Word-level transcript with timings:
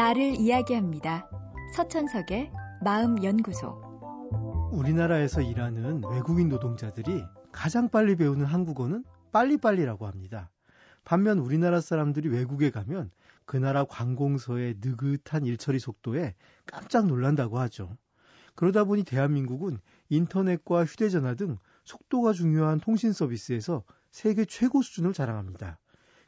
나를 0.00 0.36
이야기합니다. 0.36 1.28
서천석의 1.76 2.50
마음연구소. 2.82 4.70
우리나라에서 4.72 5.42
일하는 5.42 6.02
외국인 6.10 6.48
노동자들이 6.48 7.22
가장 7.52 7.90
빨리 7.90 8.16
배우는 8.16 8.46
한국어는 8.46 9.04
빨리빨리라고 9.30 10.06
합니다. 10.06 10.50
반면 11.04 11.38
우리나라 11.38 11.82
사람들이 11.82 12.30
외국에 12.30 12.70
가면 12.70 13.10
그 13.44 13.58
나라 13.58 13.84
관공서의 13.84 14.76
느긋한 14.80 15.44
일처리 15.44 15.78
속도에 15.78 16.34
깜짝 16.64 17.06
놀란다고 17.06 17.58
하죠. 17.58 17.94
그러다 18.54 18.84
보니 18.84 19.04
대한민국은 19.04 19.80
인터넷과 20.08 20.86
휴대전화 20.86 21.34
등 21.34 21.58
속도가 21.84 22.32
중요한 22.32 22.80
통신 22.80 23.12
서비스에서 23.12 23.84
세계 24.10 24.46
최고 24.46 24.80
수준을 24.80 25.12
자랑합니다. 25.12 25.78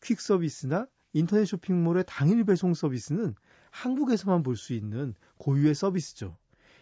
퀵 0.00 0.20
서비스나 0.20 0.86
인터넷 1.12 1.44
쇼핑몰의 1.44 2.04
당일 2.06 2.44
배송 2.44 2.74
서비스는 2.74 3.34
한국에서만 3.70 4.42
볼 4.42 4.56
수 4.56 4.72
있는 4.72 5.14
고유의 5.38 5.74
서비스죠. 5.74 6.36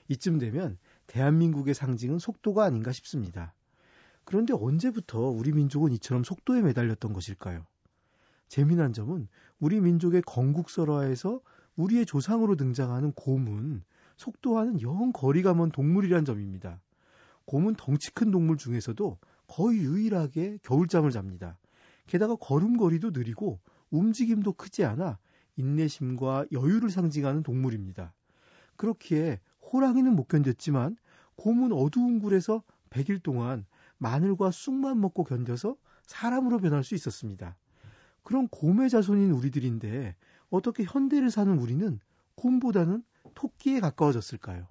이쯤 0.09 0.39
되면 0.39 0.79
대한민국의 1.07 1.75
상징은 1.75 2.19
속도가 2.19 2.65
아닌가 2.65 2.93
싶습니다. 2.93 3.55
그런데 4.25 4.55
언제부터 4.55 5.19
우리 5.21 5.53
민족은 5.53 5.93
이처럼 5.93 6.25
속도에 6.25 6.63
매달렸던 6.63 7.13
것일까요? 7.13 7.67
재미난 8.49 8.93
점은 8.93 9.29
우리 9.59 9.81
민족의 9.81 10.23
건국설화에서 10.23 11.41
우리의 11.77 12.07
조상으로 12.07 12.57
등장하는 12.57 13.13
곰은 13.13 13.83
속도와는 14.17 14.81
영 14.83 15.13
거리가 15.13 15.55
먼 15.55 15.71
동물이란 15.71 16.25
점입니다. 16.25 16.81
곰은 17.47 17.75
덩치 17.75 18.13
큰 18.13 18.31
동물 18.31 18.57
중에서도 18.57 19.19
거의 19.49 19.79
유일하게 19.79 20.59
겨울잠을 20.63 21.11
잡니다. 21.11 21.59
게다가 22.07 22.37
걸음걸이도 22.37 23.11
느리고 23.11 23.61
움직임도 23.91 24.55
크지 24.55 24.85
않아 24.85 25.19
인내심과 25.57 26.47
여유를 26.53 26.91
상징하는 26.91 27.43
동물입니다. 27.43 28.13
그렇기에 28.77 29.41
호랑이는 29.73 30.15
못 30.15 30.29
견뎠지만 30.29 30.97
곰은 31.37 31.73
어두운 31.73 32.19
굴에서 32.19 32.63
100일 32.91 33.23
동안 33.23 33.65
마늘과 33.99 34.51
쑥만 34.51 35.01
먹고 35.01 35.25
견뎌서 35.25 35.77
사람으로 36.07 36.59
변할 36.59 36.85
수 36.85 36.95
있었습니다. 36.95 37.57
그런 38.23 38.49
곰의 38.49 38.91
자손인 38.91 39.31
우리들인데 39.31 40.17
어떻게 40.51 40.85
현대를 40.85 41.31
사는 41.31 41.59
우리는 41.59 41.99
곰보다는 42.37 43.03
토끼에 43.35 43.81
가까워졌을까요? 43.81 44.67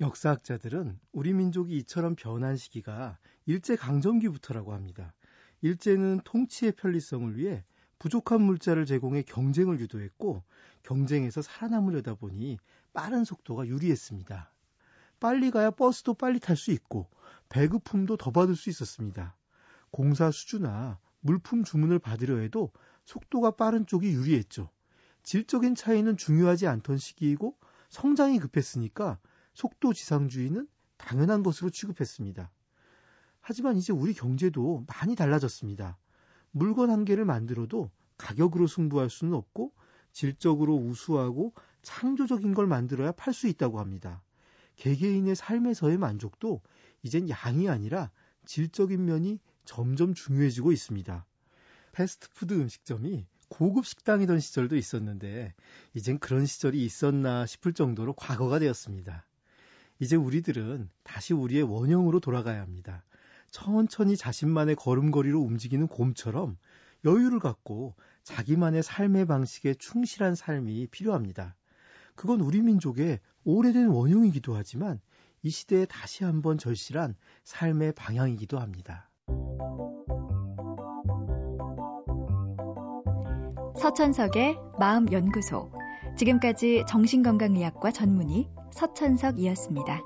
역사학자들은 0.00 0.98
우리 1.12 1.32
민족이 1.32 1.76
이처럼 1.78 2.16
변한 2.16 2.56
시기가 2.56 3.18
일제강점기부터라고 3.46 4.72
합니다. 4.72 5.12
일제는 5.60 6.20
통치의 6.24 6.72
편리성을 6.72 7.36
위해 7.36 7.64
부족한 8.02 8.42
물자를 8.42 8.84
제공해 8.84 9.22
경쟁을 9.22 9.78
유도했고 9.78 10.42
경쟁에서 10.82 11.40
살아남으려다 11.40 12.16
보니 12.16 12.58
빠른 12.92 13.22
속도가 13.22 13.68
유리했습니다. 13.68 14.52
빨리 15.20 15.52
가야 15.52 15.70
버스도 15.70 16.14
빨리 16.14 16.40
탈 16.40 16.56
수 16.56 16.72
있고 16.72 17.08
배급품도 17.48 18.16
더 18.16 18.32
받을 18.32 18.56
수 18.56 18.70
있었습니다. 18.70 19.36
공사 19.92 20.32
수주나 20.32 20.98
물품 21.20 21.62
주문을 21.62 22.00
받으려 22.00 22.38
해도 22.38 22.72
속도가 23.04 23.52
빠른 23.52 23.86
쪽이 23.86 24.10
유리했죠. 24.10 24.68
질적인 25.22 25.76
차이는 25.76 26.16
중요하지 26.16 26.66
않던 26.66 26.98
시기이고 26.98 27.56
성장이 27.88 28.40
급했으니까 28.40 29.20
속도 29.54 29.92
지상주의는 29.92 30.66
당연한 30.96 31.44
것으로 31.44 31.70
취급했습니다. 31.70 32.50
하지만 33.40 33.76
이제 33.76 33.92
우리 33.92 34.12
경제도 34.12 34.84
많이 34.88 35.14
달라졌습니다. 35.14 35.98
물건 36.52 36.90
한 36.90 37.04
개를 37.04 37.24
만들어도 37.24 37.90
가격으로 38.18 38.66
승부할 38.66 39.10
수는 39.10 39.34
없고 39.34 39.72
질적으로 40.12 40.76
우수하고 40.76 41.54
창조적인 41.82 42.54
걸 42.54 42.66
만들어야 42.66 43.12
팔 43.12 43.34
수 43.34 43.48
있다고 43.48 43.80
합니다. 43.80 44.22
개개인의 44.76 45.34
삶에서의 45.34 45.98
만족도 45.98 46.60
이젠 47.02 47.28
양이 47.28 47.68
아니라 47.68 48.10
질적인 48.46 49.04
면이 49.04 49.40
점점 49.64 50.14
중요해지고 50.14 50.72
있습니다. 50.72 51.26
패스트푸드 51.92 52.54
음식점이 52.54 53.26
고급 53.48 53.86
식당이던 53.86 54.40
시절도 54.40 54.76
있었는데 54.76 55.54
이젠 55.94 56.18
그런 56.18 56.46
시절이 56.46 56.82
있었나 56.84 57.46
싶을 57.46 57.74
정도로 57.74 58.14
과거가 58.14 58.58
되었습니다. 58.58 59.26
이제 59.98 60.16
우리들은 60.16 60.88
다시 61.02 61.34
우리의 61.34 61.62
원형으로 61.62 62.18
돌아가야 62.20 62.60
합니다. 62.60 63.04
천천히 63.52 64.16
자신만의 64.16 64.74
걸음걸이로 64.76 65.38
움직이는 65.40 65.86
곰처럼 65.86 66.56
여유를 67.04 67.38
갖고 67.38 67.94
자기만의 68.24 68.82
삶의 68.82 69.26
방식에 69.26 69.74
충실한 69.74 70.34
삶이 70.34 70.88
필요합니다. 70.90 71.54
그건 72.14 72.40
우리 72.40 72.62
민족의 72.62 73.20
오래된 73.44 73.88
원흉이기도 73.88 74.56
하지만 74.56 75.00
이 75.42 75.50
시대에 75.50 75.84
다시 75.84 76.24
한번 76.24 76.56
절실한 76.56 77.14
삶의 77.44 77.92
방향이기도 77.92 78.58
합니다. 78.58 79.10
서천석의 83.78 84.56
마음연구소. 84.78 85.72
지금까지 86.16 86.84
정신건강의학과 86.88 87.90
전문의 87.90 88.48
서천석이었습니다. 88.72 90.00